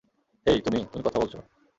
[0.45, 1.37] হেই, তুমি, তুমি কথা বলছো।